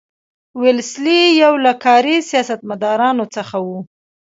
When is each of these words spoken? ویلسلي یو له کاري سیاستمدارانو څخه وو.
ویلسلي 0.61 1.21
یو 1.43 1.53
له 1.65 1.73
کاري 1.85 2.17
سیاستمدارانو 2.29 3.25
څخه 3.35 3.55
وو. 3.65 3.79